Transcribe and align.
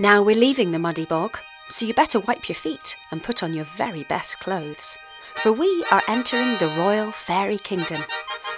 Now 0.00 0.22
we're 0.22 0.34
leaving 0.34 0.70
the 0.70 0.78
muddy 0.78 1.04
bog, 1.04 1.36
so 1.68 1.84
you 1.84 1.92
better 1.92 2.20
wipe 2.20 2.48
your 2.48 2.56
feet 2.56 2.96
and 3.10 3.22
put 3.22 3.42
on 3.42 3.52
your 3.52 3.66
very 3.66 4.04
best 4.04 4.40
clothes, 4.40 4.96
for 5.42 5.52
we 5.52 5.84
are 5.90 6.00
entering 6.08 6.56
the 6.56 6.74
royal 6.78 7.12
fairy 7.12 7.58
kingdom, 7.58 8.02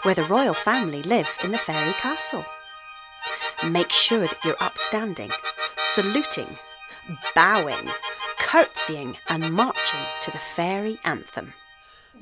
where 0.04 0.14
the 0.14 0.22
royal 0.22 0.54
family 0.54 1.02
live 1.02 1.28
in 1.42 1.50
the 1.50 1.58
fairy 1.58 1.94
castle. 1.94 2.44
Make 3.68 3.90
sure 3.90 4.20
that 4.20 4.44
you're 4.44 4.62
upstanding, 4.62 5.32
saluting, 5.78 6.46
bowing, 7.34 7.90
curtsying, 8.38 9.16
and 9.28 9.52
marching 9.52 10.06
to 10.20 10.30
the 10.30 10.38
fairy 10.38 11.00
anthem. 11.04 11.54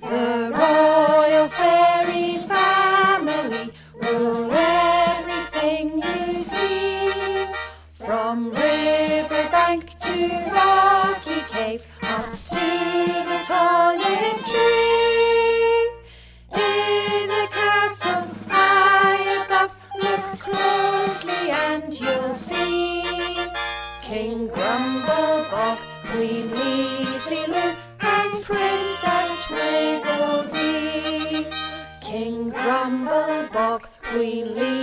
The 0.00 0.50
royal 0.50 1.48
fairy 1.50 2.38
family 2.48 3.70
rule 3.96 4.50
everything 4.50 5.98
you 5.98 6.42
see. 6.42 7.44
From 7.92 8.50
rocky 10.28 11.40
cave, 11.48 11.86
up 12.02 12.26
to 12.48 12.66
the 13.28 13.38
tallest 13.46 14.46
tree. 14.46 15.90
In 16.52 17.28
the 17.28 17.46
castle 17.50 18.26
high 18.48 19.44
above, 19.44 19.74
look 20.02 20.38
closely 20.38 21.50
and 21.50 21.98
you'll 22.00 22.34
see 22.34 23.02
King 24.02 24.48
Grumblebog, 24.48 25.78
Queen 26.06 26.50
Leafy-Loo, 26.50 27.74
and 28.00 28.42
Princess 28.42 29.36
Twiggledy. 29.46 31.46
King 32.00 32.50
Grumblebog, 32.50 33.82
Queen 34.02 34.54
Leafy-Loo, 34.54 34.79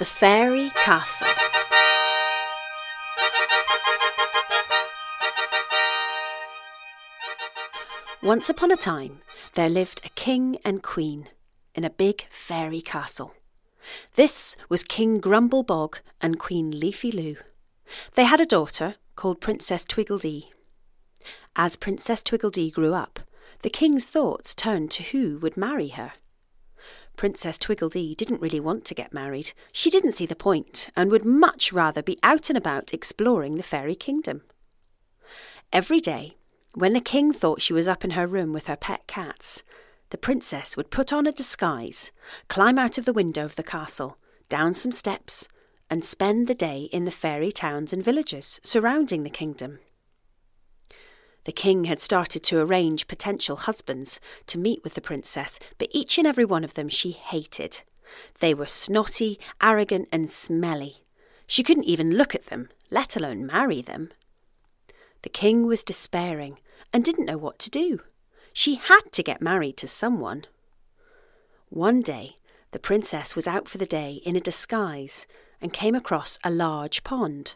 The 0.00 0.06
Fairy 0.06 0.70
Castle. 0.70 1.28
Once 8.22 8.48
upon 8.48 8.72
a 8.72 8.76
time, 8.76 9.20
there 9.56 9.68
lived 9.68 10.00
a 10.02 10.08
king 10.14 10.56
and 10.64 10.82
queen 10.82 11.28
in 11.74 11.84
a 11.84 11.90
big 11.90 12.22
fairy 12.30 12.80
castle. 12.80 13.34
This 14.14 14.56
was 14.70 14.84
King 14.84 15.20
Grumblebog 15.20 16.00
and 16.22 16.38
Queen 16.38 16.70
Leafy-Loo. 16.70 17.36
They 18.14 18.24
had 18.24 18.40
a 18.40 18.46
daughter 18.46 18.94
called 19.16 19.42
Princess 19.42 19.84
Twiggledee. 19.84 20.44
As 21.56 21.76
Princess 21.76 22.22
Twiggledee 22.22 22.72
grew 22.72 22.94
up, 22.94 23.20
the 23.60 23.68
king's 23.68 24.06
thoughts 24.06 24.54
turned 24.54 24.90
to 24.92 25.02
who 25.02 25.36
would 25.40 25.58
marry 25.58 25.88
her. 25.88 26.12
Princess 27.16 27.58
Twiggledy 27.58 28.14
didn't 28.14 28.40
really 28.40 28.60
want 28.60 28.84
to 28.86 28.94
get 28.94 29.12
married. 29.12 29.52
She 29.72 29.90
didn't 29.90 30.12
see 30.12 30.26
the 30.26 30.34
point 30.34 30.88
and 30.96 31.10
would 31.10 31.24
much 31.24 31.72
rather 31.72 32.02
be 32.02 32.18
out 32.22 32.48
and 32.48 32.56
about 32.56 32.94
exploring 32.94 33.56
the 33.56 33.62
fairy 33.62 33.94
kingdom. 33.94 34.42
Every 35.72 36.00
day, 36.00 36.36
when 36.74 36.92
the 36.92 37.00
king 37.00 37.32
thought 37.32 37.62
she 37.62 37.72
was 37.72 37.88
up 37.88 38.04
in 38.04 38.10
her 38.12 38.26
room 38.26 38.52
with 38.52 38.66
her 38.66 38.76
pet 38.76 39.06
cats, 39.06 39.62
the 40.10 40.18
princess 40.18 40.76
would 40.76 40.90
put 40.90 41.12
on 41.12 41.26
a 41.26 41.32
disguise, 41.32 42.10
climb 42.48 42.78
out 42.78 42.98
of 42.98 43.04
the 43.04 43.12
window 43.12 43.44
of 43.44 43.56
the 43.56 43.62
castle, 43.62 44.18
down 44.48 44.74
some 44.74 44.92
steps, 44.92 45.46
and 45.88 46.04
spend 46.04 46.46
the 46.46 46.54
day 46.54 46.88
in 46.92 47.04
the 47.04 47.10
fairy 47.10 47.52
towns 47.52 47.92
and 47.92 48.04
villages 48.04 48.60
surrounding 48.62 49.22
the 49.22 49.30
kingdom. 49.30 49.78
The 51.44 51.52
king 51.52 51.84
had 51.84 52.00
started 52.00 52.42
to 52.44 52.60
arrange 52.60 53.08
potential 53.08 53.56
husbands 53.56 54.20
to 54.46 54.58
meet 54.58 54.84
with 54.84 54.94
the 54.94 55.00
princess, 55.00 55.58
but 55.78 55.88
each 55.90 56.18
and 56.18 56.26
every 56.26 56.44
one 56.44 56.64
of 56.64 56.74
them 56.74 56.88
she 56.88 57.12
hated. 57.12 57.82
They 58.40 58.54
were 58.54 58.66
snotty, 58.66 59.38
arrogant, 59.62 60.08
and 60.12 60.30
smelly. 60.30 61.04
She 61.46 61.62
couldn't 61.62 61.84
even 61.84 62.16
look 62.16 62.34
at 62.34 62.46
them, 62.46 62.68
let 62.90 63.16
alone 63.16 63.46
marry 63.46 63.82
them. 63.82 64.10
The 65.22 65.28
king 65.28 65.66
was 65.66 65.82
despairing 65.82 66.58
and 66.92 67.04
didn't 67.04 67.26
know 67.26 67.38
what 67.38 67.58
to 67.60 67.70
do. 67.70 68.00
She 68.52 68.74
had 68.74 69.12
to 69.12 69.22
get 69.22 69.40
married 69.40 69.76
to 69.78 69.88
someone. 69.88 70.44
One 71.68 72.02
day, 72.02 72.36
the 72.72 72.78
princess 72.78 73.34
was 73.34 73.46
out 73.46 73.68
for 73.68 73.78
the 73.78 73.86
day 73.86 74.20
in 74.24 74.36
a 74.36 74.40
disguise 74.40 75.26
and 75.60 75.72
came 75.72 75.94
across 75.94 76.38
a 76.42 76.50
large 76.50 77.04
pond. 77.04 77.54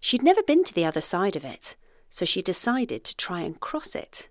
She'd 0.00 0.22
never 0.22 0.42
been 0.42 0.64
to 0.64 0.74
the 0.74 0.84
other 0.84 1.00
side 1.00 1.36
of 1.36 1.44
it, 1.44 1.76
so 2.10 2.24
she 2.24 2.42
decided 2.42 3.04
to 3.04 3.16
try 3.16 3.40
and 3.40 3.60
cross 3.60 3.94
it. 3.94 4.28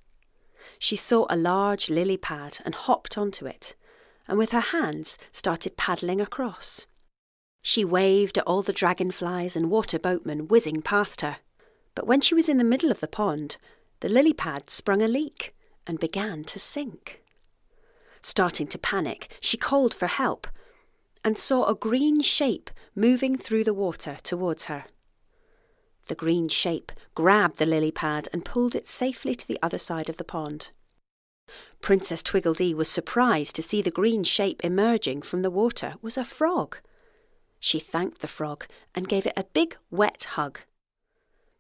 She 0.80 0.96
saw 0.96 1.26
a 1.30 1.36
large 1.36 1.90
lily 1.90 2.18
pad 2.18 2.60
and 2.66 2.76
hopped 2.76 3.18
onto 3.18 3.46
it, 3.46 3.76
and 4.28 4.38
with 4.38 4.52
her 4.52 4.60
hands 4.60 5.18
started 5.32 5.78
paddling 5.78 6.22
across. 6.22 6.86
She 7.62 7.84
waved 7.84 8.38
at 8.38 8.46
all 8.46 8.62
the 8.62 8.74
dragonflies 8.74 9.56
and 9.56 9.70
water 9.70 10.00
boatmen 10.00 10.48
whizzing 10.48 10.82
past 10.82 11.22
her. 11.22 11.38
But 11.96 12.08
when 12.08 12.22
she 12.22 12.36
was 12.36 12.48
in 12.48 12.58
the 12.58 12.64
middle 12.64 12.92
of 12.92 13.00
the 13.00 13.08
pond, 13.08 13.58
the 14.00 14.10
lily 14.10 14.34
pad 14.34 14.70
sprung 14.70 15.02
a 15.02 15.08
leak 15.08 15.56
and 15.86 16.00
began 16.00 16.44
to 16.46 16.60
sink. 16.60 17.24
Starting 18.22 18.68
to 18.68 18.78
panic, 18.78 19.36
she 19.42 19.58
called 19.58 19.94
for 19.94 20.08
help 20.08 20.48
and 21.24 21.38
saw 21.38 21.66
a 21.66 21.76
green 21.76 22.22
shape 22.22 22.70
moving 22.96 23.38
through 23.38 23.64
the 23.64 23.74
water 23.74 24.18
towards 24.24 24.66
her. 24.66 24.86
The 26.08 26.16
green 26.16 26.48
shape 26.48 26.92
grabbed 27.16 27.58
the 27.58 27.66
lily 27.66 27.92
pad 27.92 28.28
and 28.32 28.46
pulled 28.46 28.76
it 28.76 28.88
safely 28.88 29.36
to 29.36 29.48
the 29.48 29.60
other 29.62 29.78
side 29.78 30.10
of 30.10 30.18
the 30.18 30.24
pond. 30.24 30.70
Princess 31.82 32.24
Twiggledy 32.24 32.74
was 32.74 32.90
surprised 32.90 33.56
to 33.56 33.64
see 33.64 33.82
the 33.82 33.92
green 33.92 34.24
shape 34.24 34.64
emerging 34.64 35.22
from 35.22 35.42
the 35.42 35.52
water 35.52 35.96
was 36.02 36.18
a 36.18 36.26
frog. 36.26 36.78
She 37.60 37.80
thanked 37.80 38.20
the 38.20 38.28
frog 38.28 38.66
and 38.94 39.08
gave 39.08 39.26
it 39.26 39.34
a 39.38 39.44
big 39.44 39.78
wet 39.90 40.24
hug. 40.32 40.60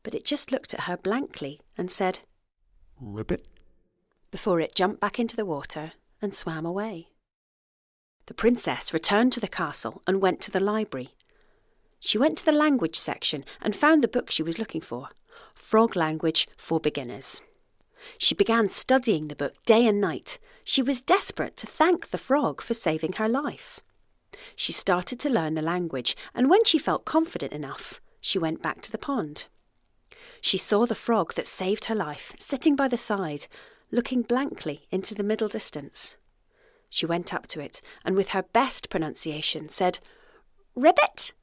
But 0.03 0.13
it 0.13 0.25
just 0.25 0.51
looked 0.51 0.73
at 0.73 0.81
her 0.81 0.97
blankly 0.97 1.61
and 1.77 1.89
said, 1.91 2.19
Ribbit? 2.99 3.45
before 4.31 4.59
it 4.59 4.75
jumped 4.75 4.99
back 4.99 5.19
into 5.19 5.35
the 5.35 5.45
water 5.45 5.93
and 6.21 6.33
swam 6.33 6.65
away. 6.65 7.07
The 8.25 8.33
princess 8.33 8.93
returned 8.93 9.31
to 9.33 9.39
the 9.39 9.47
castle 9.47 10.01
and 10.05 10.21
went 10.21 10.41
to 10.41 10.51
the 10.51 10.59
library. 10.59 11.15
She 11.99 12.17
went 12.17 12.37
to 12.39 12.45
the 12.45 12.51
language 12.51 12.97
section 12.97 13.43
and 13.61 13.75
found 13.75 14.03
the 14.03 14.07
book 14.07 14.31
she 14.31 14.43
was 14.43 14.59
looking 14.59 14.81
for 14.81 15.09
Frog 15.53 15.95
Language 15.95 16.47
for 16.57 16.79
Beginners. 16.79 17.41
She 18.17 18.35
began 18.35 18.69
studying 18.69 19.27
the 19.27 19.35
book 19.35 19.53
day 19.65 19.85
and 19.85 19.99
night. 19.99 20.39
She 20.63 20.81
was 20.81 21.01
desperate 21.01 21.57
to 21.57 21.67
thank 21.67 22.09
the 22.09 22.17
frog 22.17 22.61
for 22.61 22.73
saving 22.73 23.13
her 23.13 23.27
life. 23.27 23.79
She 24.55 24.71
started 24.71 25.19
to 25.21 25.29
learn 25.29 25.55
the 25.55 25.61
language, 25.61 26.15
and 26.33 26.49
when 26.49 26.63
she 26.63 26.77
felt 26.77 27.05
confident 27.05 27.53
enough, 27.53 27.99
she 28.21 28.37
went 28.37 28.61
back 28.61 28.81
to 28.81 28.91
the 28.91 28.97
pond. 28.97 29.47
She 30.41 30.57
saw 30.57 30.85
the 30.85 30.95
frog 30.95 31.33
that 31.33 31.47
saved 31.47 31.85
her 31.85 31.95
life 31.95 32.33
sitting 32.37 32.75
by 32.75 32.87
the 32.87 32.97
side, 32.97 33.47
looking 33.91 34.21
blankly 34.21 34.87
into 34.91 35.15
the 35.15 35.23
middle 35.23 35.47
distance. 35.47 36.17
She 36.89 37.05
went 37.05 37.33
up 37.33 37.47
to 37.47 37.59
it 37.59 37.81
and, 38.05 38.15
with 38.15 38.29
her 38.29 38.43
best 38.43 38.89
pronunciation, 38.89 39.69
said, 39.69 39.99
Ribbit! 40.75 41.33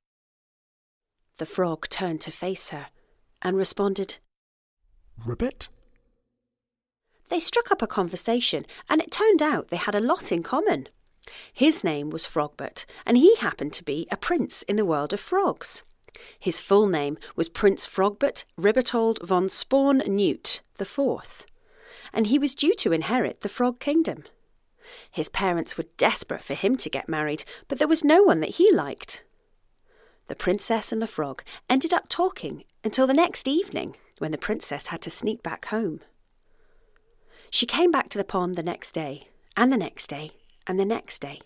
The 1.38 1.46
frog 1.46 1.88
turned 1.88 2.20
to 2.22 2.30
face 2.30 2.70
her 2.70 2.88
and 3.42 3.56
responded, 3.56 4.18
Ribbit? 5.24 5.68
They 7.28 7.40
struck 7.40 7.70
up 7.72 7.82
a 7.82 7.86
conversation, 7.86 8.66
and 8.88 9.00
it 9.00 9.10
turned 9.10 9.42
out 9.42 9.68
they 9.68 9.76
had 9.76 9.94
a 9.94 10.00
lot 10.00 10.30
in 10.30 10.42
common. 10.42 10.88
His 11.52 11.82
name 11.82 12.10
was 12.10 12.26
Frogbert, 12.26 12.84
and 13.04 13.16
he 13.16 13.34
happened 13.36 13.72
to 13.74 13.84
be 13.84 14.06
a 14.10 14.16
prince 14.16 14.62
in 14.64 14.76
the 14.76 14.84
world 14.84 15.12
of 15.12 15.20
frogs. 15.20 15.82
His 16.38 16.60
full 16.60 16.86
name 16.86 17.18
was 17.34 17.48
Prince 17.48 17.86
Frogbert 17.86 18.44
Ribbitold 18.56 19.26
von 19.26 19.48
Spawn 19.48 20.02
Newt 20.06 20.60
the 20.78 20.84
Fourth, 20.84 21.46
and 22.12 22.26
he 22.26 22.38
was 22.38 22.54
due 22.54 22.74
to 22.74 22.92
inherit 22.92 23.40
the 23.40 23.48
Frog 23.48 23.80
Kingdom. 23.80 24.24
His 25.10 25.28
parents 25.28 25.76
were 25.76 25.86
desperate 25.96 26.42
for 26.42 26.54
him 26.54 26.76
to 26.76 26.90
get 26.90 27.08
married, 27.08 27.44
but 27.68 27.78
there 27.78 27.88
was 27.88 28.04
no 28.04 28.22
one 28.22 28.40
that 28.40 28.56
he 28.56 28.72
liked. 28.72 29.24
The 30.28 30.34
princess 30.34 30.90
and 30.90 31.02
the 31.02 31.06
frog 31.06 31.42
ended 31.68 31.92
up 31.92 32.08
talking 32.08 32.64
until 32.82 33.06
the 33.06 33.14
next 33.14 33.46
evening, 33.46 33.96
when 34.18 34.30
the 34.30 34.38
princess 34.38 34.86
had 34.86 35.02
to 35.02 35.10
sneak 35.10 35.42
back 35.42 35.66
home. 35.66 36.00
She 37.50 37.66
came 37.66 37.90
back 37.90 38.08
to 38.10 38.18
the 38.18 38.24
pond 38.24 38.56
the 38.56 38.62
next 38.62 38.92
day, 38.92 39.28
and 39.56 39.72
the 39.72 39.76
next 39.76 40.08
day, 40.08 40.32
and 40.66 40.78
the 40.78 40.84
next 40.84 41.20
day. 41.20 41.40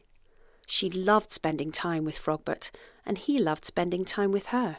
She 0.67 0.91
loved 0.91 1.33
spending 1.33 1.73
time 1.73 2.05
with 2.05 2.19
Frogbert, 2.19 2.71
and 3.05 3.19
he 3.19 3.39
loved 3.39 3.65
spending 3.65 4.05
time 4.05 4.31
with 4.31 4.47
her. 4.47 4.79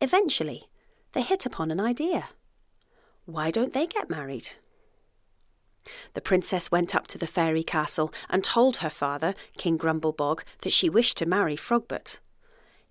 Eventually, 0.00 0.64
they 1.12 1.22
hit 1.22 1.46
upon 1.46 1.70
an 1.70 1.80
idea. 1.80 2.28
Why 3.24 3.50
don't 3.50 3.72
they 3.72 3.86
get 3.86 4.10
married? 4.10 4.50
The 6.14 6.20
princess 6.20 6.70
went 6.70 6.94
up 6.94 7.06
to 7.08 7.18
the 7.18 7.26
fairy 7.26 7.62
castle 7.62 8.12
and 8.28 8.44
told 8.44 8.78
her 8.78 8.90
father, 8.90 9.34
King 9.56 9.78
Grumblebog, 9.78 10.42
that 10.62 10.72
she 10.72 10.90
wished 10.90 11.16
to 11.18 11.26
marry 11.26 11.56
Frogbert. 11.56 12.18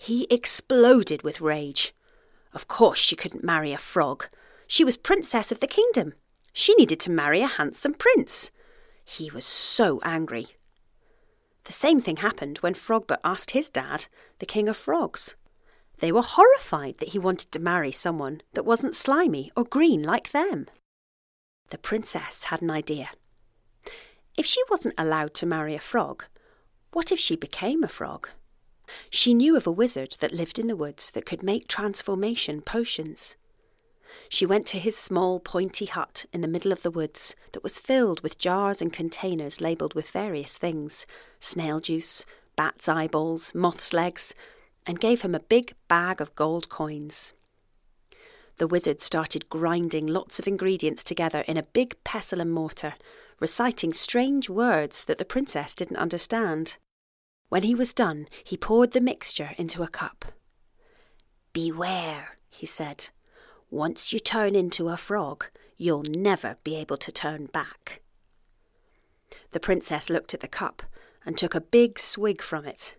He 0.05 0.27
exploded 0.29 1.23
with 1.23 1.41
rage. 1.41 1.95
Of 2.53 2.67
course, 2.67 2.99
she 2.99 3.15
couldn't 3.15 3.43
marry 3.43 3.73
a 3.73 3.79
frog. 3.79 4.27
She 4.67 4.83
was 4.83 4.97
princess 4.97 5.51
of 5.51 5.61
the 5.61 5.67
kingdom. 5.67 6.13
She 6.53 6.75
needed 6.75 6.99
to 6.99 7.09
marry 7.09 7.41
a 7.41 7.47
handsome 7.47 7.95
prince. 7.95 8.51
He 9.03 9.31
was 9.31 9.45
so 9.45 9.99
angry. 10.03 10.57
The 11.63 11.71
same 11.71 11.99
thing 11.99 12.17
happened 12.17 12.59
when 12.59 12.75
Frogbert 12.75 13.17
asked 13.23 13.49
his 13.49 13.71
dad, 13.71 14.05
the 14.37 14.45
king 14.45 14.69
of 14.69 14.77
frogs. 14.77 15.33
They 15.97 16.11
were 16.11 16.21
horrified 16.21 16.99
that 16.99 17.09
he 17.09 17.17
wanted 17.17 17.51
to 17.51 17.59
marry 17.59 17.91
someone 17.91 18.41
that 18.53 18.63
wasn't 18.63 18.93
slimy 18.93 19.51
or 19.57 19.63
green 19.63 20.03
like 20.03 20.33
them. 20.33 20.67
The 21.71 21.79
princess 21.79 22.43
had 22.43 22.61
an 22.61 22.69
idea. 22.69 23.09
If 24.37 24.45
she 24.45 24.61
wasn't 24.69 24.99
allowed 24.99 25.33
to 25.33 25.47
marry 25.47 25.73
a 25.73 25.79
frog, 25.79 26.25
what 26.91 27.11
if 27.11 27.17
she 27.17 27.35
became 27.35 27.83
a 27.83 27.87
frog? 27.87 28.29
She 29.09 29.33
knew 29.33 29.55
of 29.55 29.67
a 29.67 29.71
wizard 29.71 30.17
that 30.19 30.33
lived 30.33 30.59
in 30.59 30.67
the 30.67 30.75
woods 30.75 31.11
that 31.11 31.25
could 31.25 31.43
make 31.43 31.67
transformation 31.67 32.61
potions. 32.61 33.35
She 34.29 34.45
went 34.45 34.65
to 34.67 34.79
his 34.79 34.95
small, 34.97 35.39
pointy 35.39 35.85
hut 35.85 36.25
in 36.31 36.41
the 36.41 36.47
middle 36.47 36.71
of 36.71 36.81
the 36.81 36.91
woods 36.91 37.35
that 37.51 37.63
was 37.63 37.79
filled 37.79 38.21
with 38.21 38.37
jars 38.37 38.81
and 38.81 38.91
containers 38.91 39.61
labelled 39.61 39.93
with 39.93 40.09
various 40.09 40.57
things 40.57 41.05
snail 41.39 41.79
juice, 41.79 42.25
bat's 42.55 42.87
eyeballs, 42.87 43.53
moth's 43.53 43.93
legs, 43.93 44.33
and 44.85 44.99
gave 44.99 45.21
him 45.21 45.35
a 45.35 45.39
big 45.39 45.75
bag 45.87 46.21
of 46.21 46.35
gold 46.35 46.69
coins. 46.69 47.33
The 48.57 48.67
wizard 48.67 49.01
started 49.01 49.49
grinding 49.49 50.07
lots 50.07 50.39
of 50.39 50.47
ingredients 50.47 51.03
together 51.03 51.41
in 51.41 51.57
a 51.57 51.63
big 51.73 52.01
pestle 52.03 52.39
and 52.39 52.51
mortar, 52.51 52.93
reciting 53.39 53.91
strange 53.91 54.49
words 54.49 55.03
that 55.05 55.17
the 55.17 55.25
princess 55.25 55.75
didn't 55.75 55.97
understand. 55.97 56.77
When 57.49 57.63
he 57.63 57.75
was 57.75 57.93
done, 57.93 58.27
he 58.43 58.57
poured 58.57 58.91
the 58.91 59.01
mixture 59.01 59.51
into 59.57 59.83
a 59.83 59.87
cup. 59.87 60.25
Beware, 61.53 62.37
he 62.49 62.65
said. 62.65 63.09
Once 63.69 64.11
you 64.11 64.19
turn 64.19 64.55
into 64.55 64.89
a 64.89 64.97
frog, 64.97 65.45
you'll 65.77 66.03
never 66.03 66.57
be 66.63 66.75
able 66.75 66.97
to 66.97 67.11
turn 67.11 67.47
back. 67.47 68.01
The 69.51 69.59
princess 69.59 70.09
looked 70.09 70.33
at 70.33 70.39
the 70.39 70.47
cup 70.47 70.83
and 71.25 71.37
took 71.37 71.55
a 71.55 71.61
big 71.61 71.99
swig 71.99 72.41
from 72.41 72.65
it. 72.65 72.95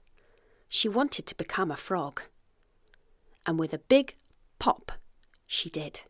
She 0.69 0.89
wanted 0.89 1.27
to 1.27 1.35
become 1.37 1.71
a 1.71 1.77
frog. 1.77 2.23
And 3.45 3.59
with 3.59 3.73
a 3.73 3.79
big 3.79 4.17
pop, 4.59 4.93
she 5.47 5.69
did. 5.69 6.03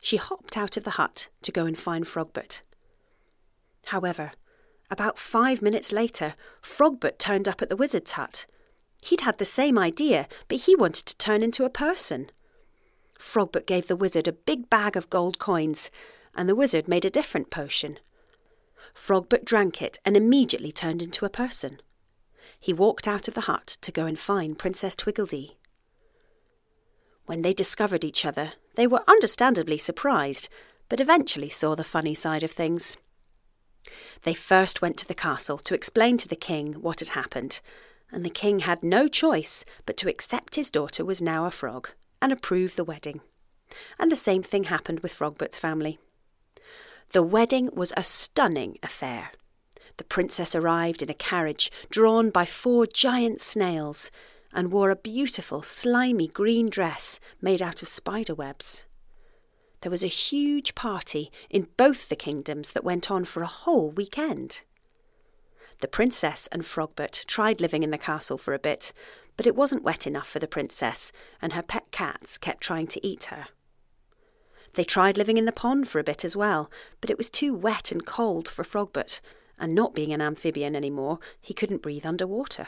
She 0.00 0.16
hopped 0.16 0.56
out 0.56 0.76
of 0.76 0.84
the 0.84 0.92
hut 0.92 1.28
to 1.42 1.52
go 1.52 1.66
and 1.66 1.78
find 1.78 2.06
Frogbert. 2.06 2.62
However, 3.86 4.32
about 4.90 5.18
five 5.18 5.62
minutes 5.62 5.92
later, 5.92 6.34
Frogbert 6.62 7.18
turned 7.18 7.48
up 7.48 7.60
at 7.60 7.68
the 7.68 7.76
wizard's 7.76 8.12
hut. 8.12 8.46
He'd 9.02 9.22
had 9.22 9.38
the 9.38 9.44
same 9.44 9.78
idea, 9.78 10.28
but 10.48 10.58
he 10.58 10.74
wanted 10.76 11.06
to 11.06 11.18
turn 11.18 11.42
into 11.42 11.64
a 11.64 11.70
person. 11.70 12.30
Frogbert 13.18 13.66
gave 13.66 13.86
the 13.86 13.96
wizard 13.96 14.28
a 14.28 14.32
big 14.32 14.68
bag 14.70 14.96
of 14.96 15.10
gold 15.10 15.38
coins, 15.38 15.90
and 16.34 16.48
the 16.48 16.54
wizard 16.54 16.86
made 16.86 17.04
a 17.04 17.10
different 17.10 17.50
potion. 17.50 17.98
Frogbert 18.94 19.44
drank 19.44 19.82
it 19.82 19.98
and 20.04 20.16
immediately 20.16 20.72
turned 20.72 21.02
into 21.02 21.24
a 21.24 21.30
person. 21.30 21.80
He 22.60 22.72
walked 22.72 23.06
out 23.06 23.28
of 23.28 23.34
the 23.34 23.42
hut 23.42 23.76
to 23.80 23.92
go 23.92 24.06
and 24.06 24.18
find 24.18 24.58
Princess 24.58 24.94
Twiggledy. 24.96 25.56
When 27.26 27.42
they 27.42 27.52
discovered 27.52 28.04
each 28.04 28.24
other, 28.24 28.52
they 28.76 28.86
were 28.86 29.02
understandably 29.08 29.78
surprised, 29.78 30.48
but 30.88 31.00
eventually 31.00 31.48
saw 31.48 31.74
the 31.74 31.84
funny 31.84 32.14
side 32.14 32.44
of 32.44 32.52
things. 32.52 32.96
They 34.22 34.34
first 34.34 34.82
went 34.82 34.96
to 34.98 35.06
the 35.06 35.14
castle 35.14 35.58
to 35.58 35.74
explain 35.74 36.16
to 36.18 36.28
the 36.28 36.36
king 36.36 36.74
what 36.74 37.00
had 37.00 37.10
happened, 37.10 37.60
and 38.10 38.24
the 38.24 38.30
king 38.30 38.60
had 38.60 38.82
no 38.82 39.08
choice 39.08 39.64
but 39.84 39.96
to 39.98 40.08
accept 40.08 40.56
his 40.56 40.70
daughter 40.70 41.04
was 41.04 41.22
now 41.22 41.44
a 41.44 41.50
frog 41.50 41.90
and 42.20 42.32
approve 42.32 42.76
the 42.76 42.84
wedding. 42.84 43.20
And 43.98 44.10
the 44.10 44.16
same 44.16 44.42
thing 44.42 44.64
happened 44.64 45.00
with 45.00 45.12
Frogbert's 45.12 45.58
family. 45.58 45.98
The 47.12 47.22
wedding 47.22 47.70
was 47.72 47.92
a 47.96 48.02
stunning 48.02 48.78
affair. 48.82 49.30
The 49.96 50.04
princess 50.04 50.54
arrived 50.54 51.02
in 51.02 51.10
a 51.10 51.14
carriage 51.14 51.70
drawn 51.90 52.30
by 52.30 52.44
four 52.44 52.86
giant 52.86 53.40
snails 53.40 54.10
and 54.52 54.72
wore 54.72 54.90
a 54.90 54.96
beautiful, 54.96 55.62
slimy 55.62 56.28
green 56.28 56.68
dress 56.68 57.20
made 57.40 57.62
out 57.62 57.82
of 57.82 57.88
spider 57.88 58.34
webs. 58.34 58.86
There 59.86 59.90
was 59.92 60.02
a 60.02 60.08
huge 60.08 60.74
party 60.74 61.30
in 61.48 61.68
both 61.76 62.08
the 62.08 62.16
kingdoms 62.16 62.72
that 62.72 62.82
went 62.82 63.08
on 63.08 63.24
for 63.24 63.44
a 63.44 63.46
whole 63.46 63.92
weekend. 63.92 64.62
The 65.80 65.86
princess 65.86 66.48
and 66.50 66.66
Frogbert 66.66 67.24
tried 67.28 67.60
living 67.60 67.84
in 67.84 67.92
the 67.92 67.96
castle 67.96 68.36
for 68.36 68.52
a 68.52 68.58
bit, 68.58 68.92
but 69.36 69.46
it 69.46 69.54
wasn't 69.54 69.84
wet 69.84 70.04
enough 70.04 70.26
for 70.26 70.40
the 70.40 70.48
princess, 70.48 71.12
and 71.40 71.52
her 71.52 71.62
pet 71.62 71.92
cats 71.92 72.36
kept 72.36 72.64
trying 72.64 72.88
to 72.88 73.06
eat 73.06 73.26
her. 73.26 73.46
They 74.74 74.82
tried 74.82 75.16
living 75.16 75.36
in 75.36 75.44
the 75.44 75.52
pond 75.52 75.86
for 75.86 76.00
a 76.00 76.02
bit 76.02 76.24
as 76.24 76.34
well, 76.34 76.68
but 77.00 77.08
it 77.08 77.16
was 77.16 77.30
too 77.30 77.54
wet 77.54 77.92
and 77.92 78.04
cold 78.04 78.48
for 78.48 78.64
Frogbert, 78.64 79.20
and 79.56 79.72
not 79.72 79.94
being 79.94 80.12
an 80.12 80.20
amphibian 80.20 80.74
anymore, 80.74 81.20
he 81.40 81.54
couldn't 81.54 81.82
breathe 81.82 82.04
underwater. 82.04 82.66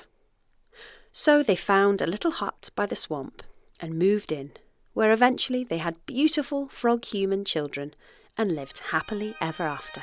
So 1.11 1.43
they 1.43 1.56
found 1.56 2.00
a 2.00 2.06
little 2.06 2.31
hut 2.31 2.70
by 2.76 2.87
the 2.87 2.94
swamp 2.94 3.43
and 3.81 3.99
moved 3.99 4.31
in, 4.31 4.53
where 4.99 5.12
eventually 5.12 5.62
they 5.62 5.79
had 5.79 5.95
beautiful 6.06 6.67
frog 6.67 7.05
human 7.05 7.45
children 7.45 7.95
and 8.37 8.56
lived 8.56 8.81
happily 8.91 9.33
ever 9.41 9.62
after. 9.62 10.03